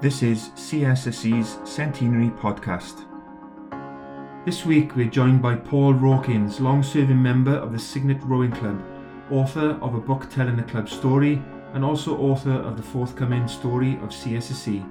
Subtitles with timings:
[0.00, 3.04] This is CSSC's Centenary Podcast.
[4.46, 8.82] This week we're joined by Paul Rawkins, long serving member of the Cygnet Rowing Club,
[9.30, 11.42] author of a book telling the club's story,
[11.74, 14.90] and also author of the forthcoming story of CSSC.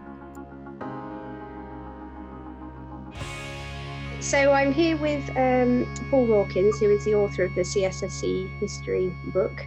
[4.19, 9.11] So I'm here with um, Paul Rawkins, who is the author of the CSSC history
[9.33, 9.65] book.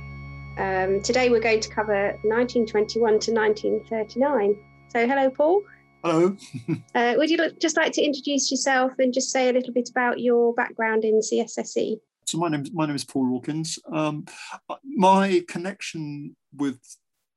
[0.56, 4.56] Um, today we're going to cover 1921 to 1939.
[4.92, 5.62] So, hello, Paul.
[6.04, 6.36] Hello.
[6.94, 10.20] uh, would you just like to introduce yourself and just say a little bit about
[10.20, 11.98] your background in CSSC?
[12.26, 13.78] So, my name, my name is Paul Rawkins.
[13.90, 14.26] Um,
[14.84, 16.78] my connection with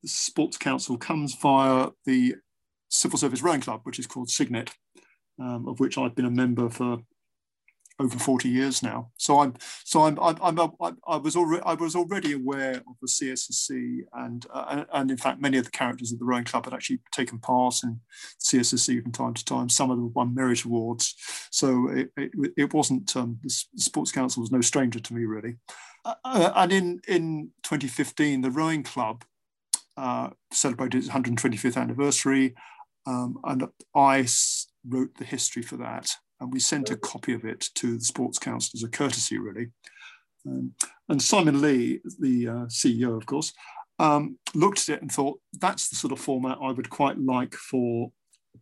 [0.03, 2.35] the Sports Council comes via the
[2.89, 4.71] Civil Service Rowing Club, which is called Cygnet,
[5.39, 6.97] um, of which I've been a member for
[7.99, 9.11] over 40 years now.
[9.17, 13.07] So I'm so I'm I'm, I'm, I was already I was already aware of the
[13.07, 16.73] CSSC and uh, and in fact many of the characters of the rowing club had
[16.73, 17.99] actually taken part in
[18.43, 19.69] CSSC from time to time.
[19.69, 21.15] Some of them won merit awards.
[21.51, 25.55] So it, it, it wasn't um, the Sports Council was no stranger to me really.
[26.03, 29.23] Uh, uh and in in 2015 the rowing club
[29.97, 32.53] uh, celebrated its 125th anniversary,
[33.07, 34.27] um, and I
[34.87, 38.39] wrote the history for that and we sent a copy of it to the Sports
[38.39, 39.71] Council as a courtesy, really.
[40.45, 40.73] Um,
[41.09, 43.53] and Simon Lee, the uh, CEO, of course,
[43.99, 47.55] um, looked at it and thought that's the sort of format I would quite like
[47.55, 48.11] for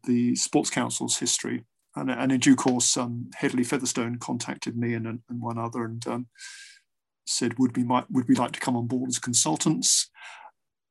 [0.06, 1.66] the Sports Council's history.
[1.96, 6.06] And, and in due course, um, Hedley Featherstone contacted me and, and one other and
[6.08, 6.28] um,
[7.26, 10.10] said, would we, might, would we like to come on board as consultants?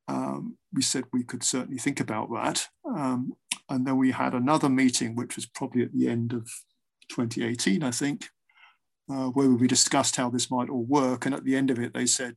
[0.08, 2.68] Um, we said we could certainly think about that.
[2.84, 3.34] Um,
[3.68, 6.50] and then we had another meeting, which was probably at the end of
[7.14, 8.28] 2018, I think,
[9.10, 11.26] uh, where we discussed how this might all work.
[11.26, 12.36] And at the end of it, they said,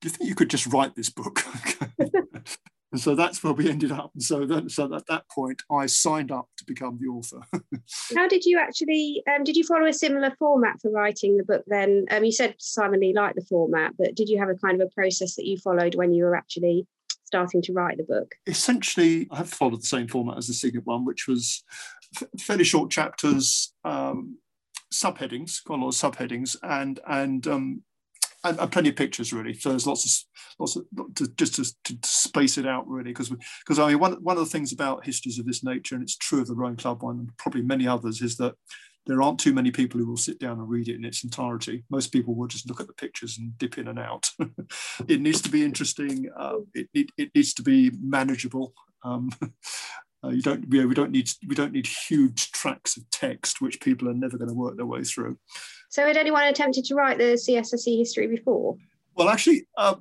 [0.00, 1.44] Do you think you could just write this book?
[1.98, 4.10] and so that's where we ended up.
[4.14, 7.40] And so, then, so at that point, I signed up to become the author.
[8.16, 11.64] how did you actually, um, did you follow a similar format for writing the book
[11.66, 12.06] then?
[12.10, 14.88] Um, you said Simon Lee liked the format, but did you have a kind of
[14.88, 16.86] a process that you followed when you were actually
[17.26, 18.34] starting to write the book?
[18.46, 21.64] Essentially, I have followed the same format as the Cygnet one, which was
[22.40, 24.38] fairly short chapters, um,
[24.92, 27.82] subheadings, quite a lot of subheadings, and and um,
[28.44, 29.54] and, and, plenty of pictures really.
[29.54, 30.84] So there's lots of lots of
[31.16, 33.30] to, just to, to space it out really, because
[33.64, 36.16] because I mean one one of the things about histories of this nature, and it's
[36.16, 38.54] true of the Rowing Club one, and probably many others, is that
[39.06, 41.84] there aren't too many people who will sit down and read it in its entirety.
[41.90, 44.30] Most people will just look at the pictures and dip in and out.
[45.08, 46.28] it needs to be interesting.
[46.36, 48.74] Uh, it, it, it, needs to be manageable.
[49.04, 49.30] Um,
[50.26, 54.08] uh, you don't, we don't need we don't need huge tracks of text which people
[54.08, 55.38] are never going to work their way through.
[55.88, 58.76] So, had anyone attempted to write the CSSC history before?
[59.14, 59.96] Well, actually, uh,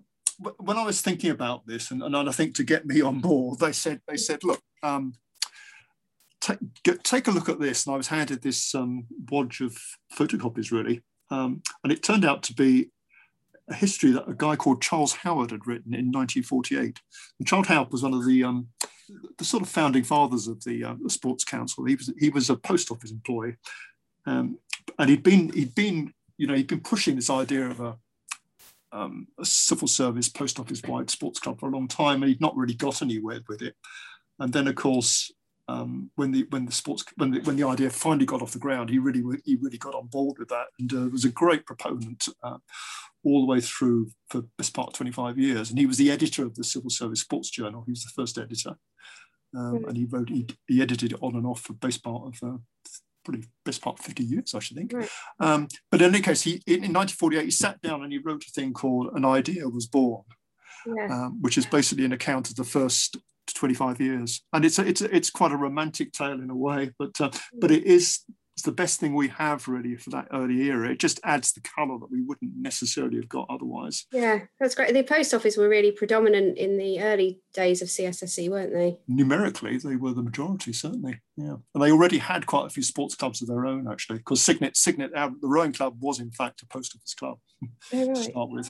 [0.58, 3.60] when I was thinking about this, and, and I think to get me on board,
[3.60, 4.62] they said they said, look.
[4.84, 5.14] Um,
[6.42, 7.86] take, get, take a look at this.
[7.86, 9.78] And I was handed this um, wodge of
[10.14, 11.02] photocopies, really.
[11.32, 12.92] Um, and it turned out to be
[13.68, 17.00] a history that a guy called Charles Howard had written in 1948.
[17.40, 18.68] And Charles Howard was one of the um,
[19.38, 21.86] the sort of founding fathers of the, uh, the, Sports Council.
[21.86, 23.56] He was he was a post office employee,
[24.26, 24.58] um,
[25.00, 27.96] and he'd been he'd been you know he'd been pushing this idea of a,
[28.92, 32.42] um, a civil service post office wide sports club for a long time, and he'd
[32.42, 33.76] not really got anywhere with it.
[34.40, 35.32] And then, of course,
[35.68, 38.60] um, when the when the sports when the, when the idea finally got off the
[38.60, 41.66] ground, he really he really got on board with that and uh, was a great
[41.66, 42.58] proponent uh,
[43.26, 45.70] all the way through for best part of 25 years.
[45.70, 47.84] And he was the editor of the Civil Service Sports Journal.
[47.86, 48.76] He was the first editor,
[49.56, 49.88] um, mm.
[49.88, 52.58] and he wrote he, he, edited it on and off for best part of uh,
[53.24, 54.94] probably best part of 50 years, I should think.
[54.94, 55.10] Right.
[55.40, 58.46] Um, but in any case, he in, in 1948 he sat down and he wrote
[58.48, 60.24] a thing called "An Idea Was Born."
[60.88, 61.08] Yeah.
[61.10, 63.18] Um, which is basically an account of the first
[63.56, 66.92] 25 years, and it's a, it's a, it's quite a romantic tale in a way,
[67.00, 68.20] but uh, but it is
[68.56, 70.90] it's the best thing we have really for that early era.
[70.90, 74.06] It just adds the colour that we wouldn't necessarily have got otherwise.
[74.14, 74.94] Yeah, that's great.
[74.94, 78.98] The post office were really predominant in the early days of CSSC, weren't they?
[79.10, 81.20] Numerically, they were the majority, certainly.
[81.36, 84.42] Yeah, and they already had quite a few sports clubs of their own, actually, because
[84.42, 87.40] Cygnet, Cygnet, uh, the rowing club was in fact a post office club
[87.94, 88.16] oh, right.
[88.16, 88.70] to start with.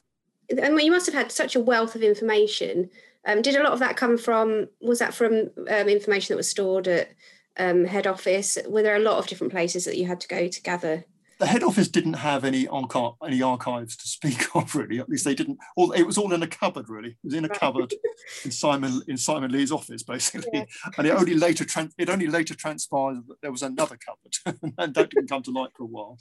[0.50, 2.90] And you must have had such a wealth of information
[3.28, 4.68] um, did a lot of that come from?
[4.82, 7.10] Was that from um, information that was stored at
[7.58, 8.58] um, head office?
[8.68, 11.06] Were there a lot of different places that you had to go to gather?
[11.38, 15.00] The head office didn't have any archi- any archives to speak of, really.
[15.00, 15.58] At least they didn't.
[15.76, 17.10] All it was all in a cupboard, really.
[17.10, 17.60] It was in a right.
[17.60, 17.94] cupboard
[18.46, 20.50] in Simon in Simon Lee's office, basically.
[20.54, 20.66] Yeah.
[20.98, 24.94] And it only later trans- it only later transpired that there was another cupboard, and
[24.94, 26.18] that didn't come to light for a while.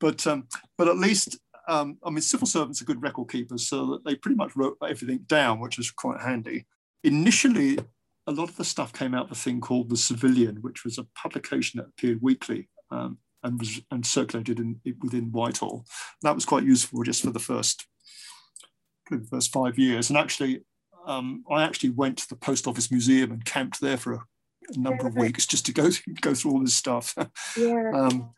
[0.00, 1.38] but um, but at least
[1.68, 4.76] um, I mean, civil servants are good record keepers, so that they pretty much wrote
[4.82, 6.66] everything down, which is quite handy.
[7.04, 7.78] Initially,
[8.30, 10.98] a lot of the stuff came out of a thing called The Civilian, which was
[10.98, 15.84] a publication that appeared weekly um, and was and circulated in, within Whitehall.
[16.22, 17.86] That was quite useful just for the first,
[19.10, 20.10] the first five years.
[20.10, 20.64] And actually,
[21.06, 24.24] um, I actually went to the Post Office Museum and camped there for a,
[24.74, 25.90] a number of weeks just to go
[26.20, 27.16] go through all this stuff.
[27.56, 27.90] Yeah.
[27.94, 28.30] um,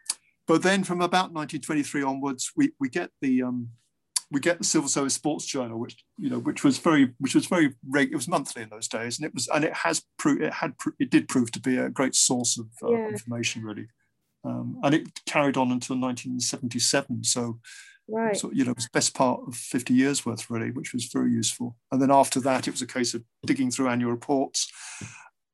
[0.48, 3.68] but then from about 1923 onwards, we, we get the um,
[4.32, 7.46] we get the Civil Service Sports Journal, which you know, which was very, which was
[7.46, 10.54] very, it was monthly in those days, and it was, and it has proved, it
[10.54, 13.08] had, it did prove to be a great source of uh, yeah.
[13.08, 13.86] information, really,
[14.44, 17.24] um, and it carried on until 1977.
[17.24, 17.60] So,
[18.08, 21.04] right, so you know, it was best part of 50 years worth, really, which was
[21.04, 21.76] very useful.
[21.92, 24.70] And then after that, it was a case of digging through annual reports.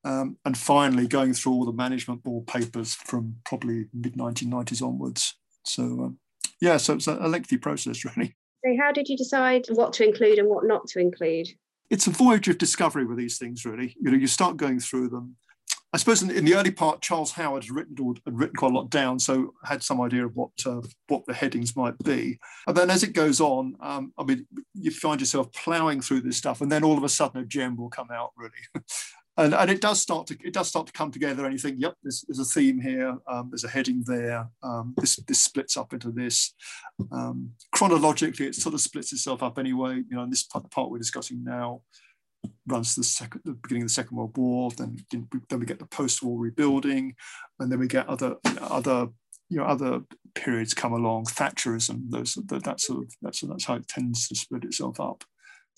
[0.04, 5.34] Um, and finally, going through all the management board papers from probably mid 1990s onwards.
[5.64, 6.18] So, um,
[6.60, 8.36] yeah, so it's a, a lengthy process, really.
[8.64, 11.48] So, how did you decide what to include and what not to include?
[11.90, 13.96] It's a voyage of discovery with these things, really.
[14.00, 15.36] You know, you start going through them.
[15.90, 17.96] I suppose in, the early part, Charles Howard had written,
[18.26, 21.32] had written quite a lot down, so had some idea of what uh, what the
[21.32, 22.38] headings might be.
[22.66, 26.36] And then as it goes on, um, I mean, you find yourself ploughing through this
[26.36, 28.50] stuff, and then all of a sudden a gem will come out, really.
[29.38, 31.76] and, and it does start to it does start to come together and you think
[31.78, 35.76] yep there's, there's a theme here um, there's a heading there um, this this splits
[35.76, 36.54] up into this.
[37.12, 39.96] Um, chronologically it sort of splits itself up anyway.
[39.96, 41.82] You know this part, part we're discussing now
[42.66, 45.78] runs to the second the beginning of the second world war then then we get
[45.78, 47.14] the post-war rebuilding
[47.58, 49.08] and then we get other other
[49.48, 50.00] you know other
[50.34, 54.36] periods come along thatcherism those that, that sort of that's that's how it tends to
[54.36, 55.24] split itself up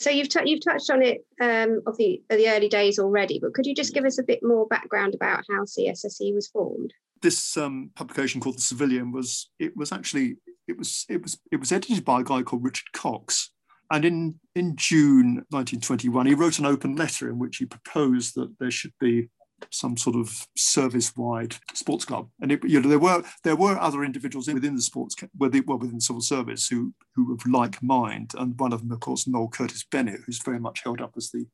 [0.00, 3.38] so you've t- you've touched on it um, of the of the early days already,
[3.38, 6.94] but could you just give us a bit more background about how CSSC was formed?
[7.20, 10.37] This um, publication called The Civilian was it was actually
[10.67, 13.50] it was it was it was edited by a guy called Richard Cox,
[13.91, 18.58] and in in June 1921 he wrote an open letter in which he proposed that
[18.58, 19.29] there should be
[19.71, 22.29] some sort of service-wide sports club.
[22.41, 25.79] And it, you know, there were there were other individuals within the sports within, well,
[25.79, 28.33] within civil service who who of like mind.
[28.39, 31.31] And one of them, of course, Noel Curtis Bennett, who's very much held up as
[31.31, 31.47] the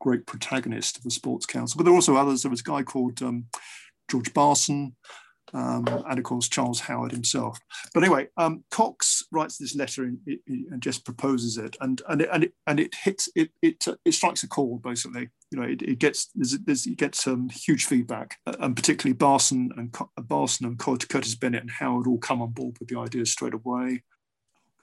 [0.00, 1.76] great protagonist of the Sports Council.
[1.76, 2.42] But there were also others.
[2.42, 3.46] There was a guy called um,
[4.10, 4.92] George Barson,
[5.52, 7.58] um, and of course Charles Howard himself.
[7.94, 12.28] But anyway, um, Cox writes this letter and, and, just proposes it, and and it,
[12.32, 15.28] and it, and it hits it it, uh, it strikes a chord basically.
[15.50, 19.16] You know, it, it gets there's, there's, it gets um, huge feedback, uh, and particularly
[19.16, 22.98] Barson and uh, Barson and Curtis Bennett and Howard all come on board with the
[22.98, 24.02] idea straight away.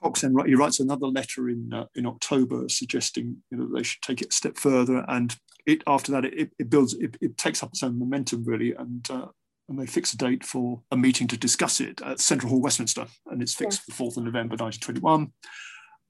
[0.02, 4.02] Cox then he writes another letter in uh, in October suggesting you know they should
[4.02, 5.36] take it a step further, and
[5.66, 9.10] it after that it, it builds it, it takes up its own momentum really, and
[9.10, 9.28] uh,
[9.70, 13.06] and they fix a date for a meeting to discuss it at Central Hall, Westminster,
[13.28, 13.96] and it's fixed yeah.
[13.96, 15.32] for the 4th of November 1921.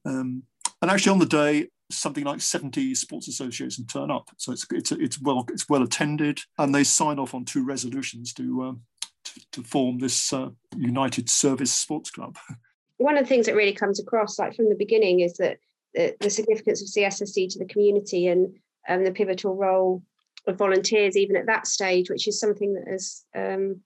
[0.06, 0.44] Um,
[0.82, 4.92] and actually, on the day, something like 70 sports associations turn up, so it's it's
[4.92, 8.82] it's well it's well attended, and they sign off on two resolutions to um,
[9.24, 12.38] to, to, form this uh, United Service Sports Club.
[12.98, 15.58] One of the things that really comes across, like from the beginning, is that
[15.94, 18.56] the, the significance of CSSC to the community and
[18.88, 20.04] um, the pivotal role
[20.48, 23.82] of volunteers even at that stage, which is something that has um,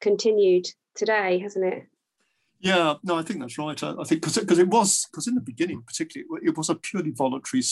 [0.00, 1.86] continued today, hasn't it?
[2.60, 3.82] Yeah, no, I think that's right.
[3.82, 7.10] I, I think because it was because in the beginning, particularly, it was a purely
[7.10, 7.62] voluntary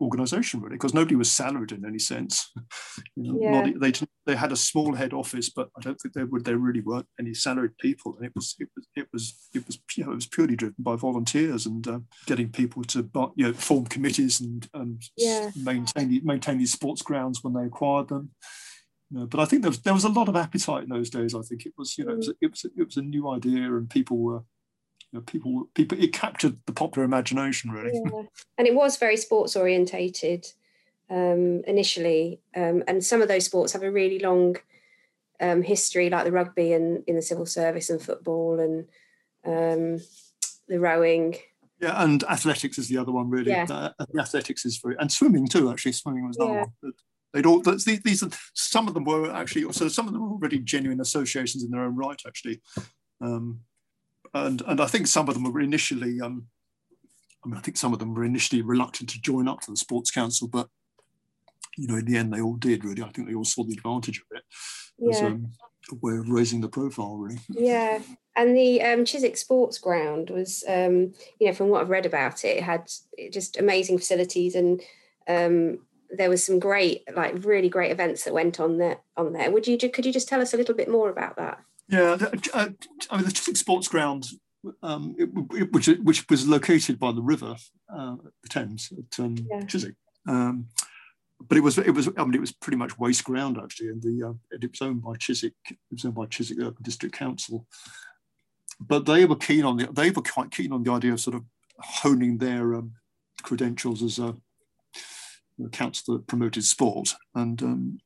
[0.00, 2.50] organisation really because nobody was salaried in any sense.
[3.16, 3.60] you know, yeah.
[3.66, 3.92] not, they
[4.26, 6.44] they had a small head office, but I don't think they would.
[6.44, 9.78] There really weren't any salaried people, and it was it was it was it was
[9.96, 13.52] you know, it was purely driven by volunteers and uh, getting people to you know
[13.52, 15.50] form committees and and yeah.
[15.56, 18.30] maintain maintain these sports grounds when they acquired them.
[19.10, 21.10] You know, but I think there was there was a lot of appetite in those
[21.10, 21.34] days.
[21.34, 23.76] I think it was you know it was, it was, it was a new idea
[23.76, 24.42] and people were
[25.12, 27.92] you know, people people it captured the popular imagination really.
[27.92, 28.22] Yeah.
[28.58, 30.46] And it was very sports orientated
[31.08, 34.56] um, initially, um, and some of those sports have a really long
[35.40, 38.86] um, history, like the rugby and in the civil service and football and
[39.44, 40.04] um,
[40.68, 41.36] the rowing.
[41.80, 43.50] Yeah, and athletics is the other one really.
[43.50, 43.66] Yeah.
[43.68, 45.70] Uh, athletics is very and swimming too.
[45.70, 46.64] Actually, swimming was another yeah.
[46.82, 46.92] one.
[47.32, 48.24] They'd all these, these
[48.54, 51.82] some of them were actually so some of them were already genuine associations in their
[51.82, 52.60] own right actually.
[53.20, 53.60] Um,
[54.34, 56.20] and and I think some of them were initially.
[56.20, 56.46] Um,
[57.44, 59.76] I mean, I think some of them were initially reluctant to join up to the
[59.76, 60.68] Sports Council, but
[61.76, 62.84] you know, in the end, they all did.
[62.84, 64.44] Really, I think they all saw the advantage of it
[64.98, 65.10] yeah.
[65.10, 65.52] as um,
[65.90, 67.16] a way of raising the profile.
[67.16, 67.40] Really.
[67.48, 68.00] Yeah,
[68.36, 72.44] and the um, Chiswick Sports Ground was, um, you know, from what I've read about
[72.44, 72.88] it, it had
[73.30, 74.80] just amazing facilities and.
[75.28, 75.80] Um,
[76.12, 78.98] there was some great, like really great events that went on there.
[79.16, 81.60] On there, would you could you just tell us a little bit more about that?
[81.90, 82.16] Yeah,
[82.54, 82.68] uh,
[83.10, 84.26] I mean the Chiswick Sports Ground,
[84.82, 87.56] um, it, which which was located by the river,
[87.92, 89.64] uh, the Thames at um, yeah.
[89.64, 89.96] Chiswick,
[90.28, 90.68] um,
[91.48, 94.02] but it was it was I mean it was pretty much waste ground actually, and
[94.02, 95.54] the uh, it was owned by Chiswick.
[95.68, 97.66] It was owned by Chiswick Urban District Council.
[98.78, 101.36] But they were keen on the they were quite keen on the idea of sort
[101.36, 101.44] of
[101.78, 102.92] honing their um,
[103.42, 104.36] credentials as a,
[105.64, 107.98] a council that promoted sport, and um,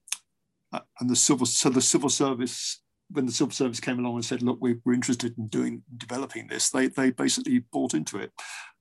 [0.72, 2.80] and the civil so the civil service
[3.10, 6.48] when the civil service came along and said, look, we, are interested in doing developing
[6.48, 8.32] this, they they basically bought into it.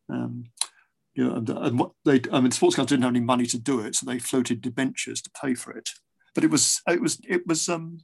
[0.09, 0.45] Um,
[1.15, 3.59] you know, and, and what they, I mean, Sports Council didn't have any money to
[3.59, 5.89] do it, so they floated debentures to pay for it.
[6.33, 7.99] But it was, it was, it was, um,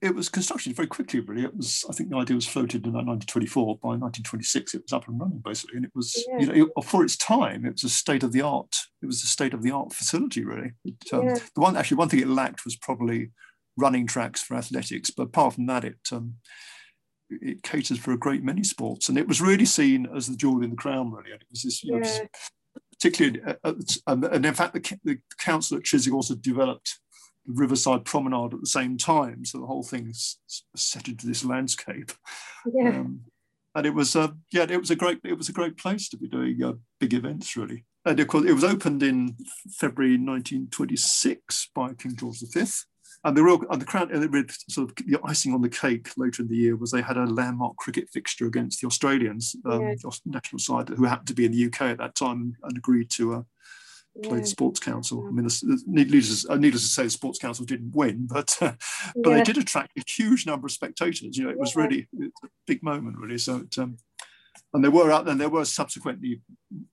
[0.00, 1.20] it was constructed very quickly.
[1.20, 1.84] Really, it was.
[1.88, 3.78] I think the idea was floated in 1924.
[3.78, 6.38] By 1926, it was up and running basically, and it was, yeah.
[6.38, 8.76] you know, it, for its time, it was a state of the art.
[9.02, 10.72] It was a state of the art facility, really.
[10.84, 11.38] It, um, yeah.
[11.54, 13.30] The one, actually, one thing it lacked was probably
[13.76, 16.34] running tracks for athletics, but apart from that, it um,
[17.30, 20.62] it caters for a great many sports, and it was really seen as the jewel
[20.62, 21.32] in the crown, really.
[21.32, 22.08] And it was this, you know,
[22.92, 23.74] particularly, uh, uh,
[24.06, 26.98] um, and in fact, the, the council at Chiswick also developed
[27.46, 30.38] the Riverside Promenade at the same time, so the whole thing is
[30.76, 32.12] set into this landscape.
[32.66, 32.88] Yeah.
[32.88, 33.20] Um,
[33.74, 36.16] and it was, uh, yeah, it was a great, it was a great place to
[36.16, 37.84] be doing uh, big events, really.
[38.04, 39.36] And of course, it was opened in
[39.70, 42.64] February 1926 by King George V
[43.24, 46.10] and the real and the crown and the sort of the icing on the cake
[46.16, 49.80] later in the year was they had a landmark cricket fixture against the Australians, um,
[49.80, 49.94] yeah.
[49.94, 53.10] the national side who happened to be in the UK at that time and agreed
[53.10, 53.42] to uh,
[54.22, 54.40] play yeah.
[54.42, 55.26] the Sports Council.
[55.26, 55.48] I mean,
[55.86, 58.72] needless, uh, needless to say, the Sports Council didn't win, but uh,
[59.16, 59.36] but yeah.
[59.38, 61.36] they did attract a huge number of spectators.
[61.36, 63.38] You know, it was really a big moment, really.
[63.38, 63.56] So.
[63.58, 63.96] It, um,
[64.72, 66.40] and there were out then there were subsequently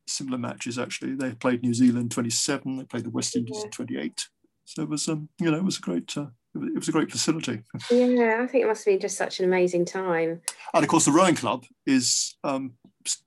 [0.07, 4.27] similar matches actually they played new zealand 27 they played the west indies 28
[4.73, 7.11] so it was, um, you know, it was a great, uh, it was a great
[7.11, 7.61] facility.
[7.89, 10.41] Yeah, I think it must have been just such an amazing time.
[10.73, 12.75] And of course, the rowing club is um,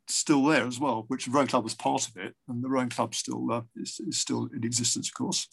[0.09, 2.89] still there as well, which the rowing club was part of it, and the rowing
[2.89, 5.47] club still uh, is, is, still in existence, of course.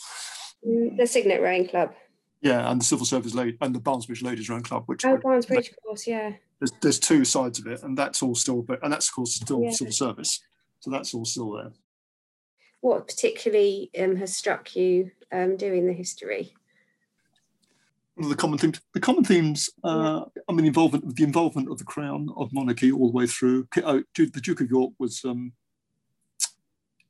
[0.65, 1.93] Mm, the Cygnet Rowing Club.
[2.41, 5.17] Yeah, and the Civil Service Lady and the Barnes Bridge Ladies Rowing Club, which oh,
[5.17, 6.31] Barnes Bridge, of course, yeah.
[6.59, 9.35] There's, there's two sides of it, and that's all still, but and that's of course
[9.35, 9.71] still yeah.
[9.71, 10.39] civil service,
[10.79, 11.71] so that's all still there
[12.81, 16.53] what particularly um, has struck you um, doing the history?
[18.15, 21.71] One of the common themes, the common themes, uh, I mean, the involvement, the involvement
[21.71, 23.67] of the crown of monarchy all the way through.
[23.81, 25.53] Uh, the Duke of York was um,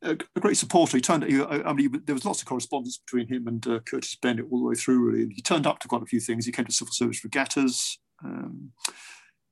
[0.04, 0.98] a, a, great supporter.
[0.98, 4.16] He turned, he, I mean, there was lots of correspondence between him and uh, Curtis
[4.16, 5.00] Bennett all the way through.
[5.00, 6.46] Really, he turned up to quite a few things.
[6.46, 7.98] He came to civil service regattas.
[8.24, 8.72] Um,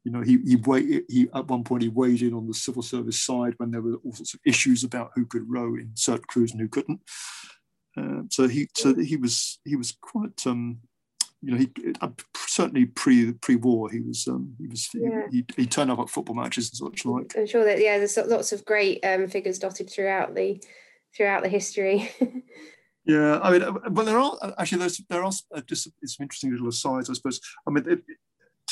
[0.03, 2.81] you know, he he, weighed, he at one point he weighed in on the civil
[2.81, 6.25] service side when there were all sorts of issues about who could row in certain
[6.27, 7.01] crews and who couldn't.
[7.97, 10.79] Uh, so he so he was he was quite um,
[11.41, 11.69] you know he
[12.01, 15.23] uh, certainly pre pre war he was um, he was yeah.
[15.31, 17.33] he, he, turned up at football matches and such like.
[17.37, 20.61] I'm sure that yeah, there's lots of great um, figures dotted throughout the
[21.15, 22.09] throughout the history.
[23.05, 25.31] yeah, I mean, but there are actually there's there are
[25.65, 27.41] just some interesting little asides, I suppose.
[27.67, 28.01] I mean, it,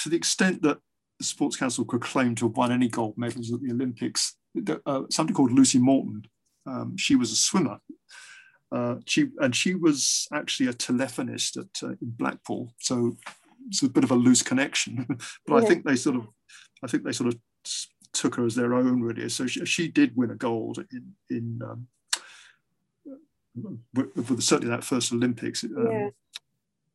[0.03, 0.77] to the extent that
[1.19, 4.36] the Sports Council could claim to have won any gold medals at the Olympics.
[4.86, 6.24] Uh, somebody called Lucy Morton,
[6.67, 7.79] um, she was a swimmer.
[8.71, 13.15] Uh, she and she was actually a telephonist at uh, in Blackpool, so
[13.67, 15.05] it's a bit of a loose connection.
[15.47, 15.55] but yeah.
[15.55, 16.27] I think they sort of,
[16.83, 17.39] I think they sort of
[18.12, 19.29] took her as their own really.
[19.29, 21.88] So she, she did win a gold in in um,
[23.93, 25.63] with, with, certainly that first Olympics.
[25.63, 26.09] Um, yeah.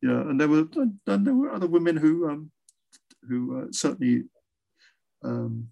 [0.03, 2.51] yeah, and there were and there were other women who um,
[3.27, 4.23] who uh, certainly
[5.23, 5.69] um,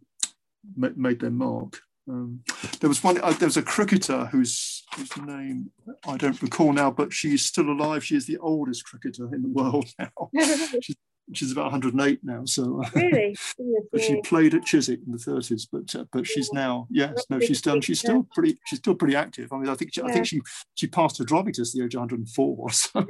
[0.76, 1.82] made their mark.
[2.10, 2.42] Um,
[2.80, 3.20] there was one.
[3.22, 5.72] Uh, there was a cricketer whose whose name
[6.08, 8.04] I don't recall now, but she's still alive.
[8.04, 10.30] She is the oldest cricketer in the world now.
[10.82, 10.96] she's,
[11.32, 12.44] she's, about 108 now.
[12.46, 13.38] So uh, really,
[13.92, 15.68] but she played at Chiswick in the 30s.
[15.72, 17.82] But uh, but she's now yes, no, she's done.
[17.82, 18.58] She's still pretty.
[18.66, 19.54] She's still pretty active.
[19.54, 20.02] I mean, I think she.
[20.02, 20.42] I think she
[20.74, 23.06] she passed her driving test at the age of 104 or so.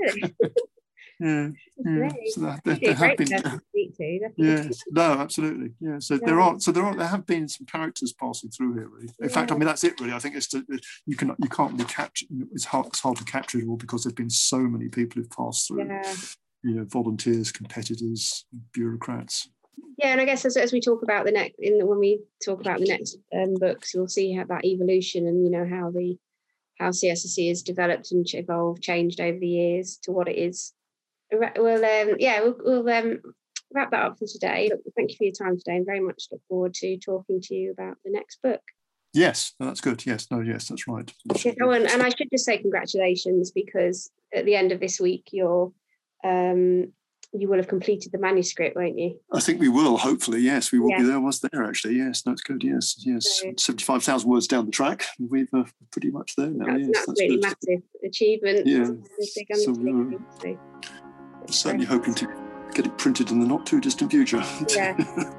[1.22, 2.10] Yeah, yeah.
[2.32, 3.28] So that, there, there have been,
[4.38, 6.00] yes, no, absolutely, yeah.
[6.00, 6.20] So yeah.
[6.26, 8.88] there are, so there are, there have been some characters passing through here.
[8.88, 9.28] Really, in yeah.
[9.28, 10.02] fact, I mean that's it.
[10.02, 10.66] Really, I think it's to,
[11.06, 12.26] you can you can't really capture.
[12.54, 15.30] It's hard, it's hard to capture it all because there've been so many people who've
[15.30, 15.86] passed through.
[15.86, 16.14] Yeah.
[16.64, 19.50] You know, volunteers, competitors, bureaucrats.
[19.98, 22.22] Yeah, and I guess as, as we talk about the next, in the, when we
[22.44, 25.92] talk about the next um, books, you'll see how that evolution and you know how
[25.92, 26.18] the
[26.80, 30.74] how CSSC has developed and evolved, changed over the years to what it is
[31.32, 33.22] we'll um, yeah we'll, we'll um,
[33.74, 34.72] wrap that up for today.
[34.96, 37.72] Thank you for your time today, and very much look forward to talking to you
[37.72, 38.62] about the next book.
[39.14, 40.06] Yes, that's good.
[40.06, 41.14] Yes, no, yes, that's right.
[41.44, 45.00] Yeah, oh, and, and I should just say congratulations because at the end of this
[45.02, 45.74] week, your
[46.24, 46.94] um,
[47.34, 49.20] you will have completed the manuscript, won't you?
[49.34, 49.98] I think we will.
[49.98, 51.00] Hopefully, yes, we will Yeah.
[51.00, 51.20] be there.
[51.20, 51.96] Was there actually?
[51.96, 52.64] Yes, that's good.
[52.64, 53.40] Yes, yes.
[53.42, 55.06] So- Seventy-five thousand words down the track.
[55.20, 56.66] We've uh, pretty much there now.
[56.66, 57.44] That's yes, an that's absolutely good.
[57.44, 58.68] massive achievement.
[58.68, 58.86] Yeah.
[58.86, 61.01] So, undertaking, so that's
[61.50, 62.28] Certainly hoping to
[62.74, 64.44] get it printed in the not too distant future.
[64.70, 64.96] Yeah.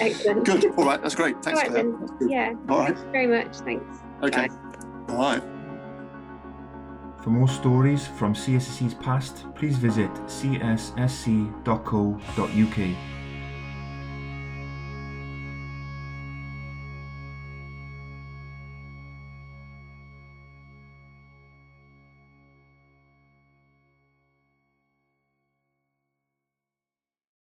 [0.00, 0.44] Excellent.
[0.44, 0.66] good.
[0.76, 1.00] All right.
[1.00, 1.42] That's great.
[1.42, 1.84] Thanks, All right Claire.
[1.84, 2.28] then.
[2.28, 2.54] Yeah.
[2.68, 2.94] All right.
[2.96, 3.56] Thanks very much.
[3.58, 3.98] Thanks.
[4.22, 4.48] Okay.
[5.08, 5.42] All right.
[7.22, 11.56] For more stories from CSSC's past, please visit cssc.co.uk